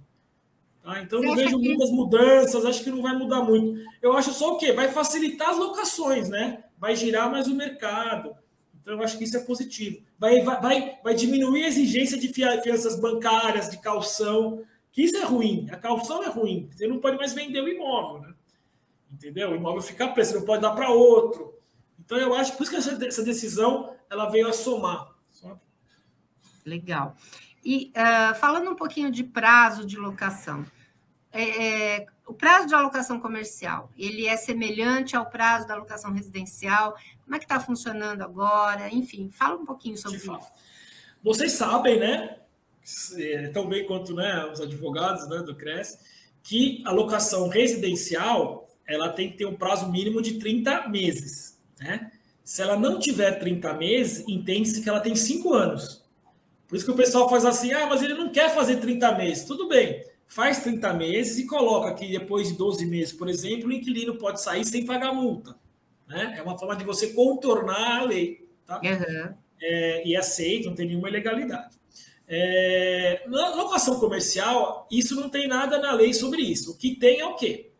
[0.82, 1.00] Tá?
[1.00, 1.68] Então Você não vejo que...
[1.68, 3.80] muitas mudanças, acho que não vai mudar muito.
[4.00, 4.72] Eu acho só o quê?
[4.72, 6.64] Vai facilitar as locações, né?
[6.78, 8.34] Vai girar mais o mercado.
[8.80, 10.02] Então eu acho que isso é positivo.
[10.18, 15.68] Vai, vai, vai diminuir a exigência de fianças bancárias, de calção, que isso é ruim.
[15.70, 16.68] A calção é ruim.
[16.72, 18.34] Você não pode mais vender o imóvel, né?
[19.12, 19.50] Entendeu?
[19.50, 21.54] O imóvel fica preso, não pode dar para outro.
[21.98, 25.12] Então eu acho por isso que essa, essa decisão ela veio a somar.
[26.64, 27.16] Legal.
[27.64, 30.64] E uh, falando um pouquinho de prazo de locação,
[31.32, 36.96] é, é, o prazo de alocação comercial, ele é semelhante ao prazo da alocação residencial?
[37.24, 38.92] Como é que está funcionando agora?
[38.92, 40.38] Enfim, fala um pouquinho sobre isso.
[41.22, 42.36] Vocês sabem, né,
[43.16, 45.98] é, tão bem quanto né, os advogados né, do CRES,
[46.42, 51.58] que a locação residencial ela tem que ter um prazo mínimo de 30 meses.
[51.80, 52.10] Né?
[52.44, 56.02] Se ela não tiver 30 meses, entende-se que ela tem 5 anos.
[56.66, 59.44] Por isso que o pessoal faz assim, ah, mas ele não quer fazer 30 meses.
[59.44, 63.72] Tudo bem, faz 30 meses e coloca que depois de 12 meses, por exemplo, o
[63.72, 65.54] inquilino pode sair sem pagar multa.
[66.08, 66.36] Né?
[66.38, 68.48] É uma forma de você contornar a lei.
[68.66, 68.80] Tá?
[68.82, 69.34] Uhum.
[69.60, 71.76] É, e aceito, não tem nenhuma ilegalidade.
[72.26, 76.72] É, na locação comercial, isso não tem nada na lei sobre isso.
[76.72, 77.71] O que tem é o quê?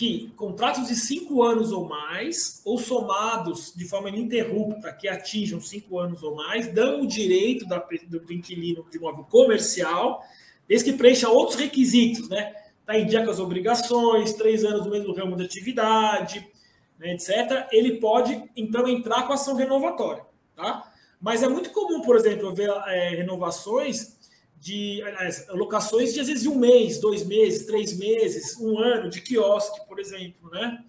[0.00, 5.98] Que contratos de cinco anos ou mais, ou somados de forma ininterrupta, que atinjam cinco
[5.98, 10.24] anos ou mais, dão o direito da, do inquilino de imóvel comercial,
[10.66, 12.50] desde que preencha outros requisitos, né?
[12.80, 16.50] Está em dia com as obrigações, três anos no mesmo ramo de atividade,
[16.98, 17.68] né, etc.
[17.70, 20.24] Ele pode, então, entrar com ação renovatória,
[20.56, 20.90] tá?
[21.20, 24.16] Mas é muito comum, por exemplo, ver é, renovações
[24.60, 29.22] de aliás, locações de às vezes um mês, dois meses, três meses, um ano de
[29.22, 30.84] quiosque, por exemplo, né?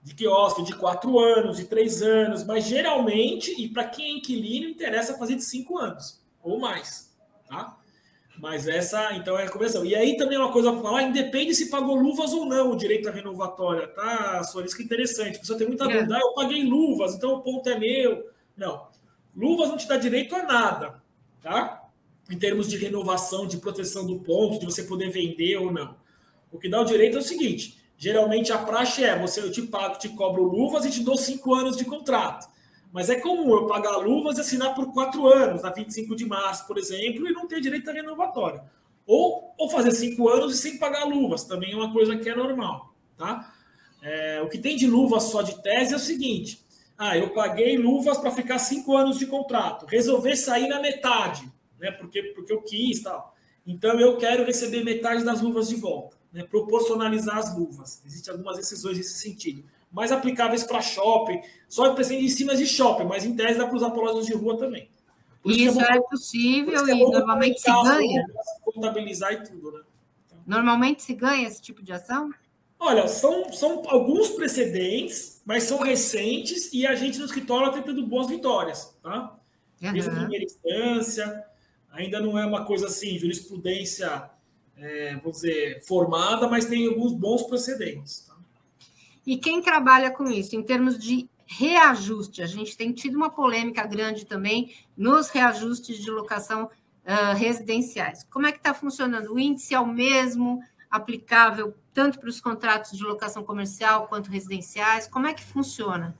[0.00, 4.68] De quiosque de quatro anos, de três anos, mas geralmente, e para quem é inquilino,
[4.68, 7.12] interessa fazer de cinco anos ou mais,
[7.48, 7.76] tá?
[8.38, 9.84] Mas essa, então, é a conversão.
[9.84, 12.76] E aí também é uma coisa para falar, independe se pagou luvas ou não o
[12.76, 14.40] direito à renovatória, tá?
[14.42, 15.36] Isso que é interessante.
[15.36, 15.94] A pessoa tem muita é.
[15.94, 18.30] dúvida, ah, eu paguei luvas, então o ponto é meu.
[18.56, 18.88] Não.
[19.34, 21.02] Luvas não te dá direito a nada,
[21.40, 21.85] tá?
[22.30, 25.96] Em termos de renovação, de proteção do ponto, de você poder vender ou não.
[26.50, 29.62] O que dá o direito é o seguinte: geralmente a praxe é você eu te
[29.62, 32.48] pago, te cobro luvas e te dou cinco anos de contrato.
[32.92, 36.66] Mas é comum eu pagar luvas e assinar por quatro anos, na 25 de março,
[36.66, 38.62] por exemplo, e não ter direito a renovatória.
[39.06, 42.34] Ou, ou fazer cinco anos e sem pagar luvas, também é uma coisa que é
[42.34, 42.94] normal.
[43.16, 43.52] Tá?
[44.02, 46.64] É, o que tem de luvas só de tese é o seguinte:
[46.96, 49.86] ah, eu paguei luvas para ficar cinco anos de contrato.
[49.86, 51.46] Resolver sair na metade,
[51.78, 51.90] né?
[51.90, 53.34] Porque, porque eu quis tal.
[53.66, 56.44] Então eu quero receber metade das luvas de volta, né?
[56.44, 58.02] Proporcionalizar as luvas.
[58.06, 59.64] Existem algumas decisões nesse sentido.
[59.90, 63.76] Mais aplicáveis para shopping, só presente em cima de shopping, mas em tese dá para
[63.76, 64.88] usar para lojas de rua também.
[65.44, 68.26] Isso é, é, possível é e normalmente se ganha.
[68.64, 69.80] Contabilizar e tudo, né?
[70.26, 70.38] Então...
[70.46, 72.30] Normalmente se ganha esse tipo de ação?
[72.78, 78.04] Olha, são, são alguns precedentes, mas são recentes e a gente no escritório está tendo
[78.06, 79.36] boas vitórias, tá?
[79.80, 79.92] Uhum.
[79.92, 81.44] Mesmo em primeira instância,
[81.96, 84.30] ainda não é uma coisa assim, jurisprudência,
[84.76, 88.20] é, vamos dizer, formada, mas tem alguns bons precedentes.
[88.20, 88.36] Tá?
[89.26, 93.86] E quem trabalha com isso, em termos de reajuste, a gente tem tido uma polêmica
[93.86, 98.24] grande também nos reajustes de locação uh, residenciais.
[98.30, 99.32] Como é que está funcionando?
[99.32, 100.62] O índice é o mesmo?
[100.90, 105.06] aplicável tanto para os contratos de locação comercial quanto residenciais?
[105.06, 106.16] Como é que funciona?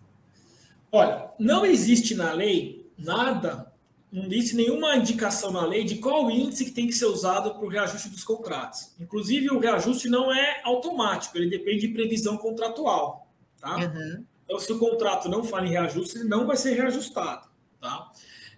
[0.90, 3.72] Olha, não existe na lei nada,
[4.16, 7.64] não existe nenhuma indicação na lei de qual índice que tem que ser usado para
[7.64, 8.90] o reajuste dos contratos.
[8.98, 13.28] Inclusive, o reajuste não é automático, ele depende de previsão contratual.
[13.60, 13.76] Tá?
[13.76, 14.24] Uhum.
[14.44, 17.46] Então, se o contrato não fala em reajuste, ele não vai ser reajustado.
[17.78, 18.10] Tá?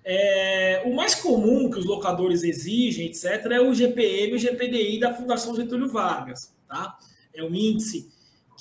[0.04, 5.00] É, o mais comum que os locadores exigem, etc., é o GPM e o GPDI
[5.00, 6.54] da Fundação Getúlio Vargas.
[6.68, 6.96] Tá?
[7.34, 8.08] É um índice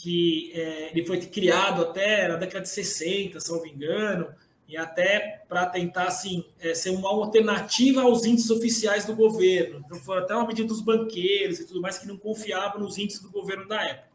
[0.02, 4.28] que é, ele foi criado até na década de 60, se não me engano,
[4.68, 9.82] e até para tentar assim, é, ser uma alternativa aos índices oficiais do governo.
[9.86, 13.22] Então, foi até uma medida dos banqueiros e tudo mais que não confiavam nos índices
[13.22, 14.08] do governo da época.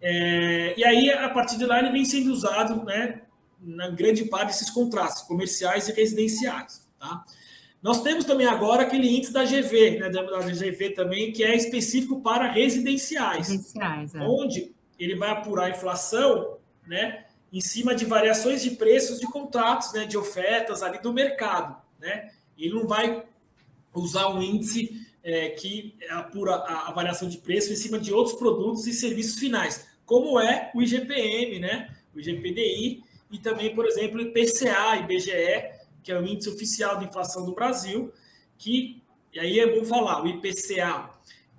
[0.00, 3.22] É, e aí, a partir de lá, ele vem sendo usado né,
[3.60, 6.86] na grande parte desses contratos comerciais e residenciais.
[6.98, 7.24] Tá?
[7.80, 12.20] Nós temos também agora aquele índice da GV, né, da GV também, que é específico
[12.20, 14.20] para residenciais, residenciais é.
[14.20, 19.92] onde ele vai apurar a inflação né, em cima de variações de preços de contratos,
[19.92, 21.76] né, de ofertas ali do mercado.
[22.00, 22.30] Né?
[22.56, 23.24] Ele não vai
[23.94, 28.36] usar um índice é, que apura a, a variação de preço em cima de outros
[28.36, 34.18] produtos e serviços finais, como é o IGPM, né, o IGPDI, e também, por exemplo,
[34.18, 38.12] o IPCA, IBGE, que é o índice oficial de inflação do Brasil,
[38.58, 39.00] que,
[39.32, 41.10] e aí é bom falar, o IPCA,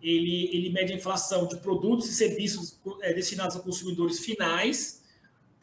[0.01, 5.01] ele, ele mede a inflação de produtos e serviços é, destinados a consumidores finais,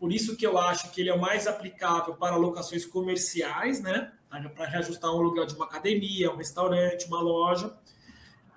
[0.01, 4.11] por isso que eu acho que ele é o mais aplicável para locações comerciais, né?
[4.57, 7.77] Para reajustar um aluguel de uma academia, um restaurante, uma loja.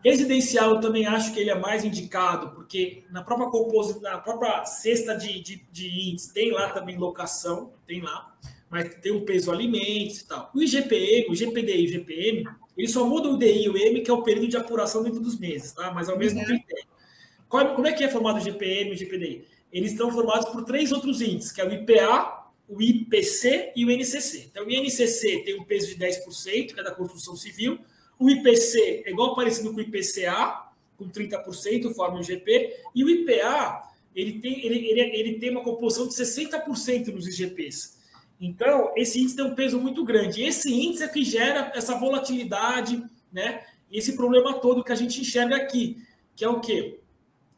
[0.01, 4.63] Residencial, eu também acho que ele é mais indicado, porque na própria composição, na própria
[4.65, 8.37] cesta de, de, de índice, tem lá também locação, tem lá,
[8.69, 10.49] mas tem o peso alimentos e tal.
[10.55, 14.01] O IGPM, o GPDI e o IGPM, Ele só muda o DI e o M,
[14.01, 15.91] que é o período de apuração dentro dos meses, tá?
[15.91, 16.45] Mas é o mesmo uhum.
[16.45, 16.87] critério.
[17.49, 19.52] como é que é formado o GPM e o GPDI?
[19.73, 23.89] Eles estão formados por três outros índices, que é o IPA, o IPC e o
[23.89, 24.47] NCC.
[24.51, 27.79] Então, o INCC tem um peso de 10%, que é da construção civil.
[28.19, 32.71] O IPC é igual parecido com o IPCA, com 30%, forma um GP.
[32.93, 37.97] E o IPA, ele tem, ele, ele, ele tem uma composição de 60% nos IGPs.
[38.39, 40.43] Então, esse índice tem um peso muito grande.
[40.43, 43.63] Esse índice é que gera essa volatilidade, né?
[43.91, 45.97] Esse problema todo que a gente enxerga aqui,
[46.35, 46.99] que é o quê?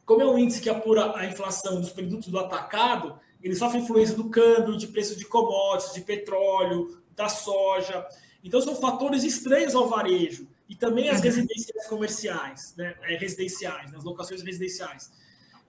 [0.06, 4.15] Como é um índice que apura a inflação dos produtos do atacado, ele sofre influência
[4.15, 8.06] do câmbio, de preço de commodities, de petróleo, da soja.
[8.44, 10.48] Então, são fatores estranhos ao varejo.
[10.68, 11.26] E também as uhum.
[11.26, 12.96] residências comerciais, né?
[13.04, 13.98] É, residenciais, né?
[13.98, 15.12] as locações residenciais.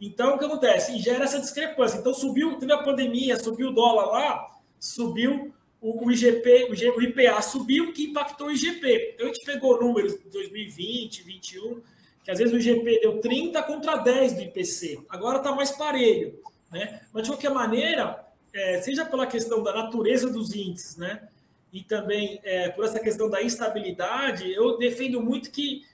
[0.00, 0.92] Então, o que acontece?
[0.92, 1.98] E gera essa discrepância.
[1.98, 7.42] Então, subiu, teve a pandemia, subiu o dólar lá, subiu o, o IGP, o, IPA
[7.42, 9.14] subiu, que impactou o IGP.
[9.14, 11.82] Então, a gente pegou números de 2020, 2021,
[12.26, 14.98] que às vezes o IGP deu 30 contra 10 do IPC.
[15.08, 16.36] Agora está mais parelho.
[16.72, 17.00] Né?
[17.12, 21.28] Mas, de qualquer maneira, é, seja pela questão da natureza dos índices, né?
[21.72, 25.84] e também é, por essa questão da instabilidade, eu defendo muito que,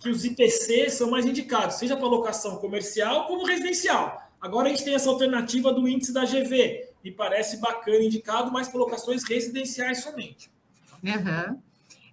[0.00, 4.32] que os IPCs são mais indicados, seja para locação comercial como residencial.
[4.40, 8.66] Agora a gente tem essa alternativa do índice da GV, me parece bacana, indicado, mas
[8.66, 10.50] para locações residenciais somente.
[11.04, 11.60] Uhum.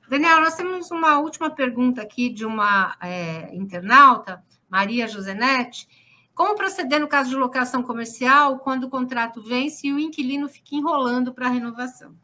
[0.09, 5.87] Daniel, nós temos uma última pergunta aqui de uma é, internauta, Maria Josenete.
[6.33, 10.75] Como proceder no caso de locação comercial quando o contrato vence e o inquilino fica
[10.75, 12.15] enrolando para a renovação?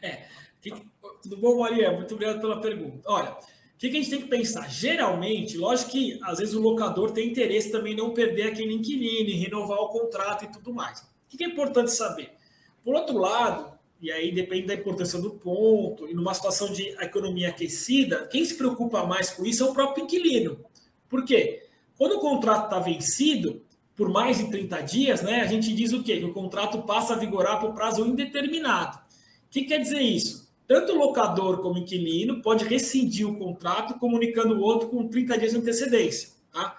[0.00, 0.28] É.
[0.62, 0.72] Que,
[1.22, 1.92] tudo bom, Maria?
[1.92, 3.02] Muito obrigado pela pergunta.
[3.04, 3.36] Olha, o
[3.76, 4.66] que, que, a gente tem que pensar?
[4.70, 9.28] Geralmente, lógico que às vezes o locador tem interesse também em não perder aquele inquilino,
[9.28, 11.00] em renovar o contrato e tudo mais.
[11.00, 12.32] O que, que é importante saber?
[12.82, 17.50] Por outro lado, e aí depende da importância do ponto, e numa situação de economia
[17.50, 20.58] aquecida, quem se preocupa mais com isso é o próprio inquilino.
[21.08, 21.66] Por quê?
[21.98, 23.62] Quando o contrato está vencido,
[23.94, 26.18] por mais de 30 dias, né, a gente diz o quê?
[26.18, 28.96] Que o contrato passa a vigorar por prazo indeterminado.
[28.96, 30.50] O que quer dizer isso?
[30.66, 35.36] Tanto o locador como o inquilino pode rescindir o contrato comunicando o outro com 30
[35.36, 36.30] dias de antecedência.
[36.50, 36.76] Tá?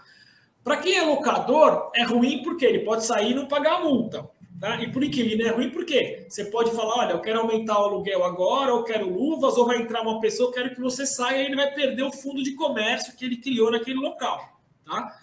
[0.63, 4.27] Para quem é locador, é ruim porque ele pode sair e não pagar a multa.
[4.61, 4.79] Tá?
[4.79, 8.23] E por inquilino é ruim porque você pode falar: olha, eu quero aumentar o aluguel
[8.23, 11.45] agora, eu quero luvas, ou vai entrar uma pessoa, eu quero que você saia e
[11.47, 14.39] ele vai perder o fundo de comércio que ele criou naquele local.
[14.85, 15.17] Tá?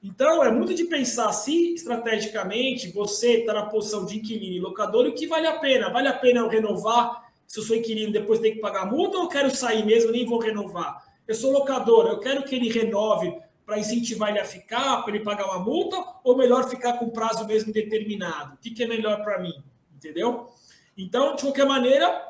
[0.00, 5.04] Então, é muito de pensar se estrategicamente você está na posição de inquilino e locador,
[5.04, 5.90] o que vale a pena?
[5.90, 9.24] Vale a pena eu renovar se eu sou inquilino depois tem que pagar multa ou
[9.24, 11.04] eu quero sair mesmo nem vou renovar?
[11.26, 13.36] Eu sou locador, eu quero que ele renove
[13.66, 17.44] para incentivar ele a ficar, para ele pagar uma multa, ou melhor ficar com prazo
[17.44, 18.54] mesmo determinado?
[18.54, 19.52] O que, que é melhor para mim?
[19.94, 20.48] Entendeu?
[20.96, 22.22] Então, de qualquer maneira,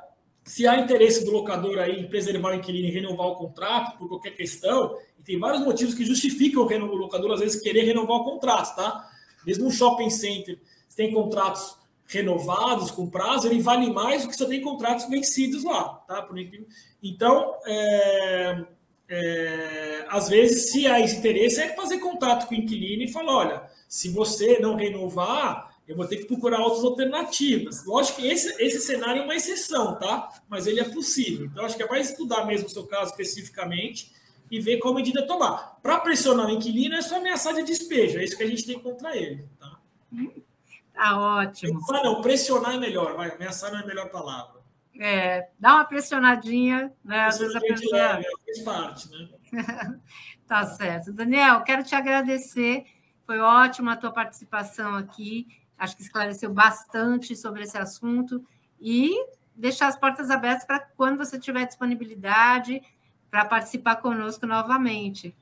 [0.42, 4.08] se há interesse do locador aí em preservar o inquilino e renovar o contrato por
[4.08, 4.96] qualquer questão,
[5.26, 9.10] tem vários motivos que justificam o locador, às vezes, querer renovar o contrato, tá?
[9.44, 14.36] Mesmo um shopping center, se tem contratos renovados com prazo, ele vale mais do que
[14.36, 16.26] só tem contratos vencidos lá, tá?
[17.02, 18.64] Então, é,
[19.08, 23.36] é, às vezes, se há esse interesse, é fazer contato com o inquilino e falar:
[23.36, 27.84] olha, se você não renovar, eu vou ter que procurar outras alternativas.
[27.84, 30.28] Lógico que esse, esse cenário é uma exceção, tá?
[30.48, 31.46] Mas ele é possível.
[31.46, 34.12] Então, acho que é mais estudar mesmo o seu caso especificamente
[34.50, 35.78] e ver qual medida tomar.
[35.82, 38.78] Para pressionar o inquilino é só ameaçar de despejo, é isso que a gente tem
[38.78, 39.48] contra ele.
[39.58, 39.78] Tá,
[40.94, 41.78] tá ótimo.
[41.80, 44.60] Pensar, não, pressionar é melhor, vai, ameaçar não é a melhor palavra.
[44.98, 47.24] É, dá uma pressionadinha, né?
[47.24, 47.92] Às vezes a pessoa.
[47.92, 49.28] Leve, faz parte, né?
[50.46, 51.12] tá certo.
[51.12, 52.84] Daniel, quero te agradecer.
[53.26, 55.46] Foi ótima a tua participação aqui.
[55.78, 58.44] Acho que esclareceu bastante sobre esse assunto.
[58.80, 59.12] E
[59.54, 62.82] deixar as portas abertas para quando você tiver disponibilidade
[63.30, 65.34] para participar conosco novamente.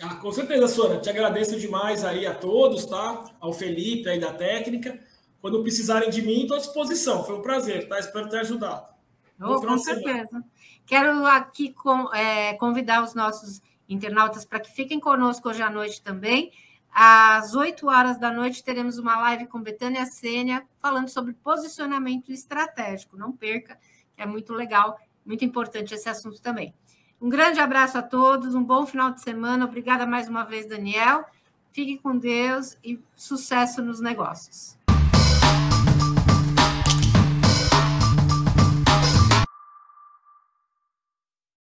[0.00, 1.00] Ah, com certeza, Sônia.
[1.00, 3.24] Te agradeço demais aí a todos, tá?
[3.40, 4.98] Ao Felipe aí da técnica.
[5.40, 7.24] Quando precisarem de mim, estou à disposição.
[7.24, 7.98] Foi um prazer, tá?
[7.98, 8.95] Espero ter ajudado.
[9.40, 10.42] Oh, com certeza.
[10.84, 11.74] Quero aqui
[12.14, 16.52] é, convidar os nossos internautas para que fiquem conosco hoje à noite também.
[16.92, 23.16] Às 8 horas da noite teremos uma live com Betânia Sênia falando sobre posicionamento estratégico.
[23.16, 23.78] Não perca,
[24.16, 26.72] é muito legal, muito importante esse assunto também.
[27.20, 29.64] Um grande abraço a todos, um bom final de semana.
[29.64, 31.24] Obrigada mais uma vez, Daniel.
[31.70, 34.75] Fique com Deus e sucesso nos negócios.